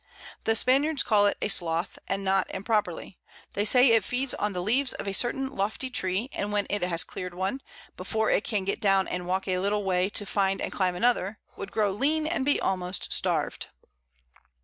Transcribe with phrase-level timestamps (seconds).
[0.45, 3.19] The Spaniards call it a Sloth, and not improperly;
[3.53, 6.81] they say it feeds on the Leaves of a certain lofty Tree, and when it
[6.81, 7.61] has clear'd one,
[7.97, 11.37] before it can get down and walk a little Way to find and climb another,
[11.55, 13.67] would grow lean and be almost starved.